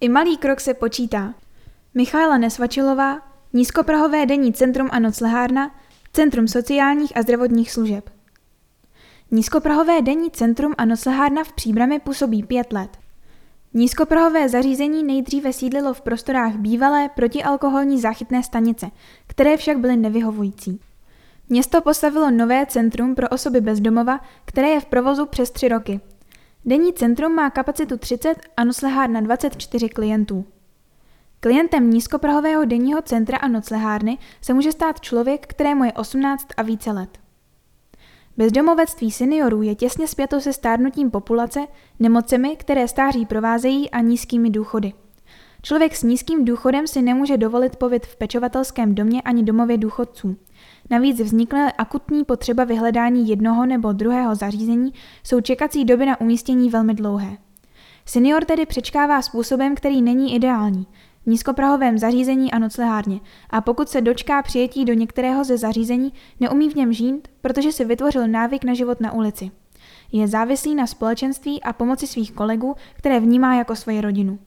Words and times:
I 0.00 0.08
malý 0.08 0.36
krok 0.36 0.60
se 0.60 0.74
počítá. 0.74 1.34
Michaela 1.94 2.38
Nesvačilová, 2.38 3.22
Nízkoprahové 3.52 4.26
denní 4.26 4.52
centrum 4.52 4.88
a 4.92 4.98
noclehárna, 4.98 5.74
Centrum 6.12 6.48
sociálních 6.48 7.16
a 7.16 7.22
zdravotních 7.22 7.70
služeb. 7.70 8.10
Nízkoprahové 9.30 10.02
denní 10.02 10.30
centrum 10.30 10.74
a 10.78 10.84
noclehárna 10.84 11.44
v 11.44 11.52
Příbrami 11.52 11.98
působí 11.98 12.42
pět 12.42 12.72
let. 12.72 12.98
Nízkoprahové 13.74 14.48
zařízení 14.48 15.02
nejdříve 15.02 15.52
sídlilo 15.52 15.94
v 15.94 16.00
prostorách 16.00 16.56
bývalé 16.56 17.08
protialkoholní 17.08 18.00
záchytné 18.00 18.42
stanice, 18.42 18.90
které 19.26 19.56
však 19.56 19.78
byly 19.78 19.96
nevyhovující. 19.96 20.80
Město 21.48 21.80
postavilo 21.80 22.30
nové 22.30 22.66
centrum 22.66 23.14
pro 23.14 23.28
osoby 23.28 23.60
bezdomova, 23.60 24.20
které 24.44 24.68
je 24.68 24.80
v 24.80 24.86
provozu 24.86 25.26
přes 25.26 25.50
tři 25.50 25.68
roky. 25.68 26.00
Denní 26.64 26.92
centrum 26.92 27.34
má 27.34 27.50
kapacitu 27.50 27.96
30 27.96 28.34
a 28.56 28.64
noclehárna 28.64 29.20
24 29.20 29.88
klientů. 29.88 30.44
Klientem 31.40 31.90
nízkoprahového 31.90 32.64
denního 32.64 33.02
centra 33.02 33.38
a 33.38 33.48
noclehárny 33.48 34.18
se 34.40 34.54
může 34.54 34.72
stát 34.72 35.00
člověk, 35.00 35.46
kterému 35.46 35.84
je 35.84 35.92
18 35.92 36.48
a 36.56 36.62
více 36.62 36.90
let. 36.92 37.18
Bezdomovectví 38.36 39.10
seniorů 39.10 39.62
je 39.62 39.74
těsně 39.74 40.08
spjato 40.08 40.40
se 40.40 40.52
stárnutím 40.52 41.10
populace, 41.10 41.66
nemocemi, 41.98 42.56
které 42.56 42.88
stáří 42.88 43.26
provázejí 43.26 43.90
a 43.90 44.00
nízkými 44.00 44.50
důchody. 44.50 44.92
Člověk 45.62 45.96
s 45.96 46.02
nízkým 46.02 46.44
důchodem 46.44 46.86
si 46.86 47.02
nemůže 47.02 47.36
dovolit 47.36 47.76
pobyt 47.76 48.06
v 48.06 48.16
pečovatelském 48.16 48.94
domě 48.94 49.22
ani 49.22 49.42
domově 49.42 49.78
důchodců. 49.78 50.36
Navíc 50.90 51.20
vznikne 51.20 51.72
akutní 51.72 52.24
potřeba 52.24 52.64
vyhledání 52.64 53.28
jednoho 53.28 53.66
nebo 53.66 53.92
druhého 53.92 54.34
zařízení, 54.34 54.92
jsou 55.24 55.40
čekací 55.40 55.84
doby 55.84 56.06
na 56.06 56.20
umístění 56.20 56.70
velmi 56.70 56.94
dlouhé. 56.94 57.36
Senior 58.06 58.44
tedy 58.44 58.66
přečkává 58.66 59.22
způsobem, 59.22 59.74
který 59.74 60.02
není 60.02 60.34
ideální, 60.34 60.86
v 61.22 61.26
nízkoprahovém 61.26 61.98
zařízení 61.98 62.52
a 62.52 62.58
noclehárně 62.58 63.20
a 63.50 63.60
pokud 63.60 63.88
se 63.88 64.00
dočká 64.00 64.42
přijetí 64.42 64.84
do 64.84 64.92
některého 64.92 65.44
ze 65.44 65.58
zařízení, 65.58 66.12
neumí 66.40 66.70
v 66.70 66.74
něm 66.74 66.92
žít, 66.92 67.28
protože 67.40 67.72
si 67.72 67.84
vytvořil 67.84 68.28
návyk 68.28 68.64
na 68.64 68.74
život 68.74 69.00
na 69.00 69.12
ulici. 69.12 69.50
Je 70.12 70.28
závislý 70.28 70.74
na 70.74 70.86
společenství 70.86 71.62
a 71.62 71.72
pomoci 71.72 72.06
svých 72.06 72.32
kolegů, 72.32 72.74
které 72.94 73.20
vnímá 73.20 73.54
jako 73.54 73.76
svoji 73.76 74.00
rodinu. 74.00 74.38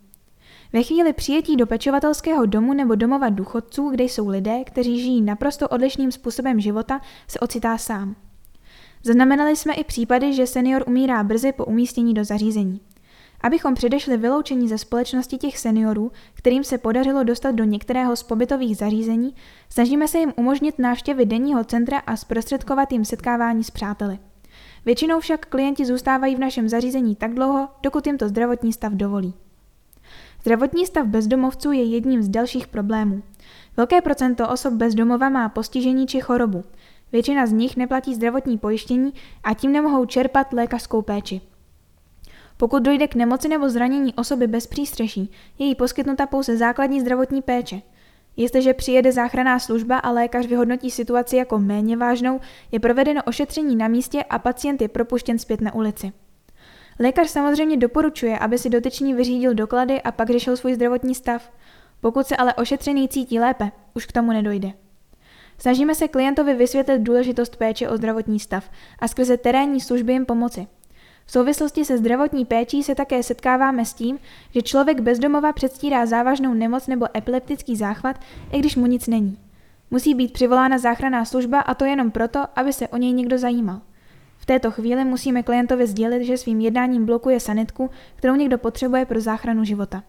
Ve 0.74 0.84
chvíli 0.84 1.14
přijetí 1.14 1.56
do 1.56 1.68
pečovatelského 1.68 2.46
domu 2.46 2.74
nebo 2.74 2.96
domova 2.96 3.30
důchodců, 3.30 3.90
kde 3.90 4.04
jsou 4.04 4.28
lidé, 4.28 4.64
kteří 4.64 5.02
žijí 5.02 5.22
naprosto 5.22 5.68
odlišným 5.68 6.12
způsobem 6.12 6.60
života, 6.60 7.02
se 7.28 7.40
ocitá 7.40 7.78
sám. 7.78 8.16
Zaznamenali 9.04 9.56
jsme 9.56 9.74
i 9.74 9.84
případy, 9.84 10.34
že 10.34 10.48
senior 10.48 10.84
umírá 10.88 11.24
brzy 11.24 11.52
po 11.52 11.66
umístění 11.66 12.14
do 12.14 12.24
zařízení. 12.24 12.82
Abychom 13.42 13.74
předešli 13.74 14.18
vyloučení 14.18 14.68
ze 14.68 14.78
společnosti 14.78 15.38
těch 15.38 15.58
seniorů, 15.58 16.12
kterým 16.34 16.64
se 16.64 16.78
podařilo 16.78 17.24
dostat 17.24 17.52
do 17.52 17.64
některého 17.64 18.16
z 18.16 18.24
pobytových 18.24 18.78
zařízení, 18.78 19.36
snažíme 19.70 20.08
se 20.08 20.20
jim 20.20 20.34
umožnit 20.36 20.80
návštěvy 20.80 21.26
denního 21.26 21.64
centra 21.64 22.00
a 22.00 22.16
zprostředkovat 22.16 22.92
jim 22.92 23.06
setkávání 23.06 23.64
s 23.64 23.72
přáteli. 23.72 24.20
Většinou 24.86 25.20
však 25.20 25.46
klienti 25.46 25.86
zůstávají 25.86 26.36
v 26.36 26.40
našem 26.40 26.70
zařízení 26.70 27.16
tak 27.16 27.34
dlouho, 27.34 27.70
dokud 27.84 28.08
jim 28.08 28.18
to 28.18 28.28
zdravotní 28.28 28.74
stav 28.74 28.94
dovolí. 28.94 29.34
Zdravotní 30.44 30.86
stav 30.86 31.08
bezdomovců 31.08 31.72
je 31.72 31.83
jedním 31.83 32.23
z 32.23 32.30
dalších 32.30 32.67
problémů. 32.67 33.23
Velké 33.77 34.02
procento 34.02 34.49
osob 34.49 34.73
bezdomova 34.73 35.30
má 35.30 35.49
postižení 35.49 36.08
či 36.08 36.19
chorobu. 36.19 36.63
Většina 37.11 37.45
z 37.45 37.52
nich 37.52 37.77
neplatí 37.77 38.16
zdravotní 38.16 38.58
pojištění 38.58 39.14
a 39.44 39.53
tím 39.53 39.71
nemohou 39.71 40.05
čerpat 40.05 40.53
lékařskou 40.53 41.02
péči. 41.02 41.41
Pokud 42.58 42.83
dojde 42.83 43.08
k 43.08 43.16
nemoci 43.16 43.47
nebo 43.47 43.69
zranění 43.69 44.14
osoby 44.14 44.47
bez 44.47 44.67
přístřeší, 44.67 45.31
je 45.59 45.66
jí 45.66 45.75
poskytnuta 45.75 46.25
pouze 46.25 46.58
základní 46.58 47.02
zdravotní 47.02 47.41
péče. 47.41 47.81
Jestliže 48.38 48.73
přijede 48.73 49.11
záchranná 49.11 49.59
služba 49.59 49.97
a 49.97 50.11
lékař 50.11 50.45
vyhodnotí 50.45 50.91
situaci 50.91 51.36
jako 51.36 51.59
méně 51.59 51.97
vážnou, 51.97 52.39
je 52.71 52.80
provedeno 52.80 53.21
ošetření 53.26 53.76
na 53.76 53.87
místě 53.87 54.23
a 54.23 54.39
pacient 54.39 54.82
je 54.82 54.87
propuštěn 54.87 55.39
zpět 55.39 55.61
na 55.61 55.73
ulici. 55.73 56.14
Lékař 56.99 57.30
samozřejmě 57.30 57.77
doporučuje, 57.77 58.39
aby 58.39 58.58
si 58.58 58.70
dotyčný 58.70 59.14
vyřídil 59.14 59.54
doklady 59.54 60.02
a 60.02 60.11
pak 60.11 60.30
řešil 60.30 60.58
svůj 60.58 60.73
zdravotní 60.73 61.15
stav. 61.15 61.52
Pokud 62.02 62.27
se 62.27 62.37
ale 62.37 62.54
ošetřený 62.54 63.09
cítí 63.09 63.39
lépe, 63.39 63.71
už 63.93 64.05
k 64.05 64.11
tomu 64.11 64.31
nedojde. 64.31 64.73
Snažíme 65.58 65.95
se 65.95 66.08
klientovi 66.08 66.53
vysvětlit 66.53 66.99
důležitost 66.99 67.55
péče 67.55 67.89
o 67.89 67.98
zdravotní 67.98 68.39
stav 68.39 68.70
a 68.99 69.08
skrze 69.08 69.37
terénní 69.37 69.82
služby 69.82 70.14
jim 70.14 70.26
pomoci. 70.26 70.67
V 71.26 71.32
souvislosti 71.32 71.86
se 71.86 71.98
zdravotní 71.98 72.45
péčí 72.45 72.83
se 72.83 72.95
také 72.95 73.23
setkáváme 73.23 73.86
s 73.86 73.93
tím, 73.93 74.20
že 74.52 74.61
člověk 74.61 74.99
bezdomova 74.99 75.53
předstírá 75.53 76.05
závažnou 76.05 76.53
nemoc 76.53 76.87
nebo 76.87 77.17
epileptický 77.17 77.76
záchvat, 77.76 78.20
i 78.52 78.59
když 78.59 78.76
mu 78.76 78.86
nic 78.86 79.08
není. 79.08 79.37
Musí 79.92 80.15
být 80.15 80.33
přivolána 80.33 80.77
záchranná 80.77 81.26
služba 81.26 81.59
a 81.59 81.73
to 81.73 81.86
jenom 81.86 82.11
proto, 82.11 82.39
aby 82.55 82.73
se 82.73 82.87
o 82.87 82.98
něj 82.98 83.14
někdo 83.14 83.37
zajímal. 83.37 83.82
V 84.43 84.45
této 84.45 84.71
chvíli 84.71 85.05
musíme 85.05 85.43
klientovi 85.43 85.87
sdělit, 85.87 86.23
že 86.23 86.37
svým 86.37 86.59
jednáním 86.59 87.05
blokuje 87.05 87.39
sanitku, 87.39 87.89
kterou 88.15 88.36
někdo 88.36 88.58
potřebuje 88.58 89.05
pro 89.05 89.21
záchranu 89.21 89.64
života. 89.64 90.04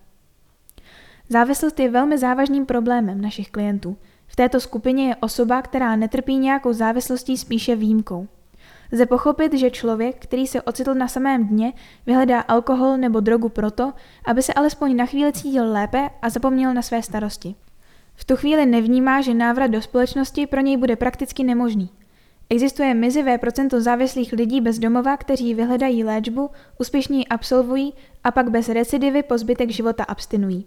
Závislost 1.28 1.80
je 1.80 1.90
velmi 1.90 2.18
závažným 2.18 2.66
problémem 2.66 3.20
našich 3.20 3.50
klientů. 3.50 3.96
V 4.26 4.36
této 4.36 4.60
skupině 4.60 5.08
je 5.08 5.16
osoba, 5.16 5.62
která 5.62 5.96
netrpí 5.96 6.36
nějakou 6.36 6.72
závislostí 6.72 7.36
spíše 7.36 7.76
výjimkou. 7.76 8.28
Lze 8.92 9.06
pochopit, 9.06 9.52
že 9.54 9.70
člověk, 9.70 10.16
který 10.18 10.46
se 10.46 10.62
ocitl 10.62 10.94
na 10.94 11.08
samém 11.08 11.46
dně, 11.46 11.72
vyhledá 12.06 12.40
alkohol 12.40 12.96
nebo 12.96 13.20
drogu 13.20 13.48
proto, 13.48 13.92
aby 14.24 14.42
se 14.42 14.52
alespoň 14.52 14.96
na 14.96 15.06
chvíli 15.06 15.32
cítil 15.32 15.72
lépe 15.72 16.10
a 16.22 16.30
zapomněl 16.30 16.74
na 16.74 16.82
své 16.82 17.02
starosti. 17.02 17.54
V 18.14 18.24
tu 18.24 18.36
chvíli 18.36 18.66
nevnímá, 18.66 19.20
že 19.20 19.34
návrat 19.34 19.66
do 19.66 19.82
společnosti 19.82 20.46
pro 20.46 20.60
něj 20.60 20.76
bude 20.76 20.96
prakticky 20.96 21.44
nemožný. 21.44 21.90
Existuje 22.50 22.94
mizivé 22.94 23.38
procento 23.38 23.80
závislých 23.80 24.32
lidí 24.32 24.60
bez 24.60 24.78
domova, 24.78 25.16
kteří 25.16 25.54
vyhledají 25.54 26.04
léčbu, 26.04 26.50
úspěšně 26.80 27.18
ji 27.18 27.26
absolvují 27.26 27.94
a 28.24 28.30
pak 28.30 28.50
bez 28.50 28.68
recidivy 28.68 29.22
po 29.22 29.38
zbytek 29.38 29.70
života 29.70 30.04
abstinují. 30.04 30.66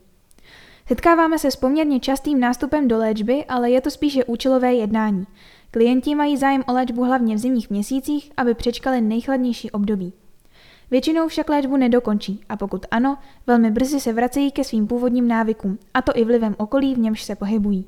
Setkáváme 0.88 1.40
se 1.40 1.52
s 1.52 1.56
poměrně 1.56 2.00
častým 2.00 2.40
nástupem 2.40 2.88
do 2.88 2.98
léčby, 2.98 3.46
ale 3.46 3.70
je 3.70 3.82
to 3.82 3.92
spíše 3.92 4.26
účelové 4.26 4.74
jednání. 4.74 5.28
Klienti 5.72 6.16
mají 6.16 6.38
zájem 6.38 6.64
o 6.68 6.74
léčbu 6.74 7.04
hlavně 7.04 7.36
v 7.36 7.40
zimních 7.40 7.70
měsících, 7.70 8.32
aby 8.38 8.54
přečkali 8.54 9.02
nejchladnější 9.02 9.72
období. 9.72 10.14
Většinou 10.92 11.28
však 11.28 11.50
léčbu 11.50 11.78
nedokončí 11.78 12.42
a 12.50 12.58
pokud 12.58 12.86
ano, 12.92 13.18
velmi 13.48 13.72
brzy 13.72 14.00
se 14.00 14.14
vracejí 14.14 14.52
ke 14.52 14.64
svým 14.64 14.88
původním 14.88 15.28
návykům, 15.28 15.80
a 15.94 16.02
to 16.02 16.12
i 16.16 16.26
vlivem 16.26 16.56
okolí, 16.58 16.96
v 16.96 17.00
němž 17.00 17.24
se 17.24 17.36
pohybují. 17.36 17.86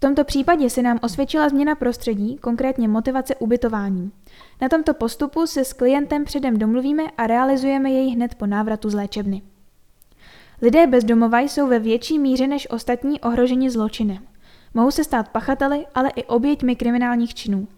V 0.00 0.06
tomto 0.06 0.24
případě 0.24 0.70
se 0.70 0.82
nám 0.82 0.98
osvědčila 1.02 1.48
změna 1.48 1.74
prostředí, 1.74 2.36
konkrétně 2.36 2.88
motivace 2.88 3.34
ubytování. 3.36 4.12
Na 4.62 4.68
tomto 4.68 4.94
postupu 4.94 5.46
se 5.46 5.64
s 5.64 5.72
klientem 5.72 6.24
předem 6.24 6.58
domluvíme 6.58 7.02
a 7.18 7.26
realizujeme 7.26 7.90
jej 7.90 8.10
hned 8.10 8.34
po 8.34 8.46
návratu 8.46 8.90
z 8.90 8.94
léčebny. 8.94 9.42
Lidé 10.62 10.86
bez 10.86 11.04
domova 11.04 11.40
jsou 11.40 11.66
ve 11.66 11.78
větší 11.78 12.18
míře 12.18 12.46
než 12.46 12.70
ostatní 12.70 13.20
ohroženi 13.20 13.70
zločinem. 13.70 14.18
Mohou 14.74 14.90
se 14.90 15.04
stát 15.04 15.28
pachateli, 15.28 15.86
ale 15.94 16.10
i 16.16 16.24
oběťmi 16.24 16.76
kriminálních 16.76 17.34
činů. 17.34 17.68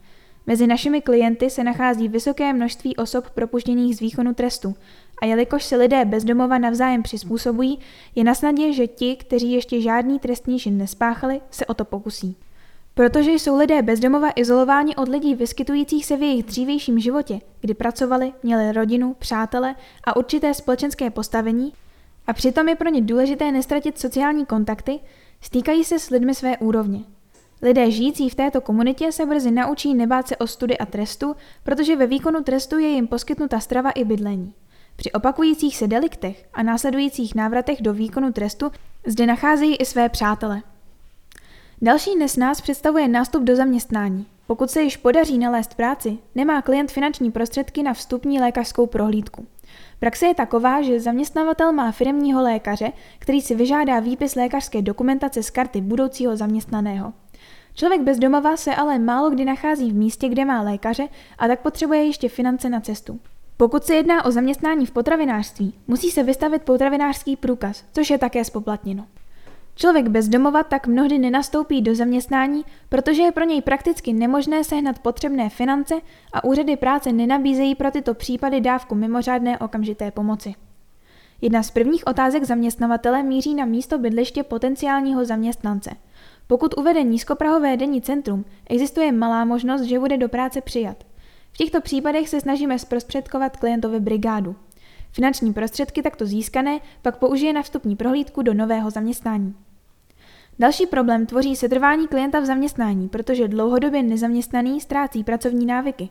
Mezi 0.47 0.67
našimi 0.67 1.01
klienty 1.01 1.51
se 1.51 1.65
nachází 1.65 2.09
vysoké 2.09 2.53
množství 2.53 2.97
osob 2.97 3.31
propuštěných 3.31 3.97
z 3.97 4.01
výkonu 4.01 4.35
trestu 4.35 4.75
a 5.23 5.27
jelikož 5.27 5.65
se 5.65 5.77
lidé 5.77 6.05
bezdomova 6.05 6.59
navzájem 6.59 7.03
přizpůsobují, 7.03 7.79
je 8.15 8.25
na 8.25 8.35
snadě, 8.35 8.73
že 8.73 8.87
ti, 8.87 9.17
kteří 9.17 9.53
ještě 9.53 9.81
žádný 9.81 10.19
trestní 10.19 10.59
čin 10.59 10.79
nespáchali, 10.79 11.41
se 11.51 11.67
o 11.67 11.75
to 11.75 11.85
pokusí. 11.85 12.37
Protože 12.95 13.33
jsou 13.33 13.57
lidé 13.57 13.83
bezdomova 13.83 14.31
izolováni 14.37 14.97
od 14.97 15.09
lidí 15.09 15.35
vyskytujících 15.35 16.07
se 16.07 16.17
v 16.17 16.23
jejich 16.23 16.45
dřívějším 16.45 16.99
životě, 16.99 17.41
kdy 17.61 17.75
pracovali, 17.75 18.33
měli 18.43 18.73
rodinu, 18.73 19.15
přátele 19.19 19.75
a 20.05 20.17
určité 20.17 20.55
společenské 20.55 21.11
postavení, 21.11 21.73
a 22.27 22.33
přitom 22.33 22.69
je 22.69 22.77
pro 22.77 22.89
ně 22.89 23.01
důležité 23.01 23.53
nestratit 23.53 23.99
sociální 23.99 24.47
kontakty, 24.47 25.01
stýkají 25.41 25.85
se 25.85 25.99
s 25.99 26.11
lidmi 26.11 26.35
své 26.35 26.59
úrovně. 26.59 27.01
Lidé 27.63 27.91
žijící 27.91 28.29
v 28.29 28.35
této 28.35 28.61
komunitě 28.61 29.13
se 29.13 29.27
brzy 29.27 29.51
naučí 29.51 29.95
nebát 29.95 30.29
se 30.29 30.37
o 30.37 30.47
study 30.47 30.79
a 30.79 30.87
trestu, 30.87 31.37
protože 31.65 31.97
ve 31.97 32.07
výkonu 32.07 32.43
trestu 32.43 32.79
je 32.79 32.89
jim 32.89 33.07
poskytnuta 33.07 33.61
strava 33.61 33.91
i 33.91 34.05
bydlení. 34.05 34.55
Při 35.03 35.13
opakujících 35.13 35.77
se 35.77 35.87
deliktech 35.87 36.45
a 36.55 36.63
následujících 36.63 37.35
návratech 37.35 37.83
do 37.83 37.93
výkonu 37.93 38.33
trestu 38.33 38.71
zde 39.07 39.27
nacházejí 39.27 39.77
i 39.77 39.85
své 39.85 40.09
přátele. 40.09 40.63
Další 41.83 42.11
nás 42.39 42.61
představuje 42.61 43.09
nástup 43.09 43.43
do 43.43 43.57
zaměstnání. 43.57 44.27
Pokud 44.47 44.71
se 44.71 44.83
již 44.83 44.97
podaří 44.97 45.39
nalézt 45.39 45.75
práci, 45.75 46.19
nemá 46.35 46.63
klient 46.63 46.93
finanční 46.93 47.31
prostředky 47.31 47.83
na 47.83 47.95
vstupní 47.95 48.41
lékařskou 48.41 48.87
prohlídku. 48.87 49.47
Praxe 49.99 50.27
je 50.27 50.35
taková, 50.35 50.83
že 50.83 51.01
zaměstnavatel 51.01 51.73
má 51.73 51.93
firmního 51.93 52.43
lékaře, 52.43 52.93
který 53.19 53.41
si 53.41 53.55
vyžádá 53.55 54.01
výpis 54.01 54.35
lékařské 54.35 54.83
dokumentace 54.83 55.43
z 55.43 55.51
karty 55.51 55.81
budoucího 55.81 56.37
zaměstnaného. 56.37 57.13
Člověk 57.75 58.03
bez 58.03 58.19
domova 58.19 58.57
se 58.57 58.75
ale 58.75 58.99
málo 58.99 59.31
kdy 59.31 59.45
nachází 59.45 59.91
v 59.91 59.95
místě, 59.95 60.29
kde 60.29 60.45
má 60.45 60.63
lékaře 60.63 61.09
a 61.39 61.49
tak 61.49 61.61
potřebuje 61.61 62.05
ještě 62.05 62.29
finance 62.29 62.69
na 62.69 62.81
cestu. 62.81 63.21
Pokud 63.57 63.85
se 63.85 63.95
jedná 63.95 64.25
o 64.25 64.31
zaměstnání 64.31 64.87
v 64.87 64.91
potravinářství, 64.91 65.75
musí 65.87 66.11
se 66.11 66.23
vystavit 66.23 66.63
potravinářský 66.63 67.37
průkaz, 67.37 67.85
což 67.93 68.11
je 68.11 68.19
také 68.19 68.45
spoplatněno. 68.45 69.07
Člověk 69.75 70.09
bez 70.09 70.29
domova 70.29 70.63
tak 70.63 70.87
mnohdy 70.87 71.19
nenastoupí 71.19 71.83
do 71.83 71.95
zaměstnání, 71.95 72.65
protože 72.89 73.23
je 73.23 73.33
pro 73.33 73.45
něj 73.45 73.63
prakticky 73.63 74.13
nemožné 74.13 74.65
sehnat 74.65 74.99
potřebné 74.99 75.49
finance 75.49 75.95
a 76.33 76.45
úřady 76.45 76.77
práce 76.77 77.13
nenabízejí 77.13 77.75
pro 77.75 77.91
tyto 77.91 78.15
případy 78.15 78.61
dávku 78.61 78.95
mimořádné 78.95 79.59
okamžité 79.59 80.11
pomoci. 80.11 80.55
Jedna 81.41 81.63
z 81.63 81.71
prvních 81.71 82.07
otázek 82.07 82.45
zaměstnavatele 82.45 83.23
míří 83.23 83.55
na 83.55 83.65
místo 83.65 83.99
bydliště 83.99 84.43
potenciálního 84.43 85.25
zaměstnance. 85.25 85.91
Pokud 86.47 86.75
uvede 86.79 87.03
nízkoprahové 87.03 87.77
denní 87.77 88.03
centrum, 88.03 88.45
existuje 88.71 89.13
malá 89.13 89.45
možnost, 89.45 89.83
že 89.83 89.99
bude 89.99 90.17
do 90.17 90.29
práce 90.29 90.61
přijat. 90.61 90.97
V 91.53 91.57
těchto 91.57 91.81
případech 91.81 92.29
se 92.29 92.41
snažíme 92.41 92.79
zprostředkovat 92.79 93.57
klientovi 93.57 94.01
brigádu. 94.01 94.57
Finanční 95.13 95.53
prostředky 95.53 96.03
takto 96.03 96.27
získané 96.27 96.81
pak 97.03 97.17
použije 97.17 97.53
na 97.53 97.63
vstupní 97.63 97.97
prohlídku 97.97 98.43
do 98.43 98.55
nového 98.55 98.91
zaměstnání. 98.91 99.55
Další 100.59 100.87
problém 100.87 101.27
tvoří 101.27 101.57
setrvání 101.57 102.09
klienta 102.09 102.41
v 102.41 102.45
zaměstnání, 102.45 103.09
protože 103.09 103.49
dlouhodobě 103.49 104.03
nezaměstnaný 104.03 104.81
ztrácí 104.81 105.25
pracovní 105.25 105.67
návyky. 105.67 106.09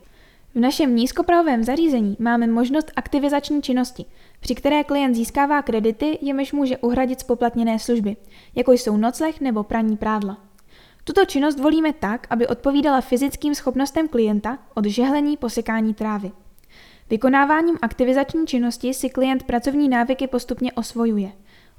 V 0.55 0.59
našem 0.59 0.95
nízkoprahovém 0.95 1.63
zařízení 1.63 2.17
máme 2.19 2.47
možnost 2.47 2.91
aktivizační 2.95 3.61
činnosti, 3.61 4.05
při 4.39 4.55
které 4.55 4.83
klient 4.83 5.15
získává 5.15 5.61
kredity, 5.61 6.17
jimiž 6.21 6.53
může 6.53 6.77
uhradit 6.77 7.19
spoplatněné 7.19 7.79
služby, 7.79 8.15
jako 8.55 8.71
jsou 8.71 8.97
nocleh 8.97 9.41
nebo 9.41 9.63
praní 9.63 9.97
prádla. 9.97 10.37
Tuto 11.03 11.25
činnost 11.25 11.59
volíme 11.59 11.93
tak, 11.93 12.27
aby 12.29 12.47
odpovídala 12.47 13.01
fyzickým 13.01 13.55
schopnostem 13.55 14.07
klienta 14.07 14.57
od 14.73 14.85
žehlení 14.85 15.37
po 15.37 15.49
sekání 15.49 15.93
trávy. 15.93 16.31
Vykonáváním 17.09 17.77
aktivizační 17.81 18.47
činnosti 18.47 18.93
si 18.93 19.09
klient 19.09 19.43
pracovní 19.43 19.89
návyky 19.89 20.27
postupně 20.27 20.71
osvojuje. 20.71 21.31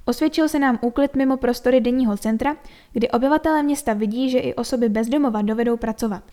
Osvědčil 0.05 0.49
se 0.49 0.59
nám 0.59 0.79
úklid 0.81 1.15
mimo 1.15 1.37
prostory 1.37 1.81
denního 1.81 2.17
centra, 2.17 2.55
kdy 2.93 3.09
obyvatelé 3.09 3.63
města 3.63 3.93
vidí, 3.93 4.29
že 4.29 4.39
i 4.39 4.53
osoby 4.53 4.89
bezdomova 4.89 5.41
dovedou 5.41 5.77
pracovat. 5.77 6.23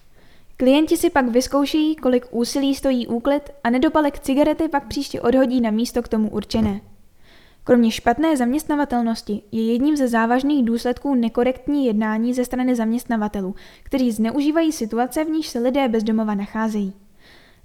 Klienti 0.57 0.97
si 0.97 1.11
pak 1.11 1.29
vyzkoušejí, 1.29 1.97
kolik 1.97 2.27
úsilí 2.31 2.75
stojí 2.75 3.07
úklid 3.07 3.51
a 3.65 3.71
nedopalek 3.71 4.19
cigarety 4.19 4.69
pak 4.69 4.87
příště 4.89 5.21
odhodí 5.21 5.61
na 5.61 5.71
místo 5.71 6.03
k 6.03 6.09
tomu 6.09 6.31
určené. 6.31 6.81
Kromě 7.65 7.91
špatné 7.91 8.37
zaměstnavatelnosti 8.37 9.43
je 9.53 9.73
jedním 9.73 9.97
ze 9.97 10.09
závažných 10.09 10.65
důsledků 10.65 11.15
nekorektní 11.15 11.87
jednání 11.87 12.35
ze 12.35 12.45
strany 12.45 12.75
zaměstnavatelů, 12.75 13.55
kteří 13.83 14.13
zneužívají 14.13 14.73
situace, 14.73 15.25
v 15.25 15.31
níž 15.31 15.49
se 15.49 15.59
lidé 15.59 15.89
bezdomova 15.89 16.35
nacházejí. 16.35 16.93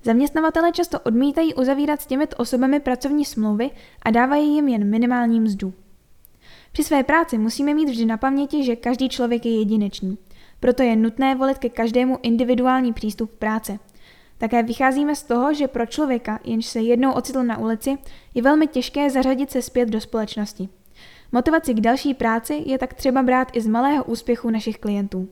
Zaměstnavatele 0.03 0.71
často 0.71 0.99
odmítají 0.99 1.53
uzavírat 1.53 2.01
s 2.01 2.05
těmito 2.05 2.35
osobami 2.37 2.79
pracovní 2.79 3.25
smlouvy 3.25 3.69
a 4.01 4.11
dávají 4.11 4.55
jim 4.55 4.67
jen 4.67 4.89
minimální 4.89 5.39
mzdu. 5.39 5.73
Při 6.71 6.83
své 6.83 7.03
práci 7.03 7.37
musíme 7.37 7.73
mít 7.73 7.89
vždy 7.89 8.05
na 8.05 8.17
paměti, 8.17 8.63
že 8.63 8.75
každý 8.75 9.09
člověk 9.09 9.45
je 9.45 9.59
jedinečný. 9.59 10.17
Proto 10.59 10.83
je 10.83 10.95
nutné 10.95 11.35
volit 11.35 11.57
ke 11.57 11.69
každému 11.69 12.19
individuální 12.21 12.93
přístup 12.93 13.31
práce. 13.31 13.79
Také 14.37 14.63
vycházíme 14.63 15.15
z 15.15 15.23
toho, 15.23 15.53
že 15.53 15.67
pro 15.67 15.85
člověka, 15.85 16.39
jenž 16.43 16.65
se 16.65 16.79
jednou 16.79 17.11
ocitl 17.11 17.43
na 17.43 17.57
ulici, 17.57 17.97
je 18.33 18.41
velmi 18.41 18.67
těžké 18.67 19.09
zařadit 19.09 19.51
se 19.51 19.61
zpět 19.61 19.89
do 19.89 20.01
společnosti. 20.01 20.69
Motivaci 21.31 21.73
k 21.73 21.81
další 21.81 22.13
práci 22.13 22.63
je 22.65 22.77
tak 22.77 22.93
třeba 22.93 23.23
brát 23.23 23.47
i 23.53 23.61
z 23.61 23.67
malého 23.67 24.03
úspěchu 24.03 24.49
našich 24.49 24.77
klientů. 24.77 25.29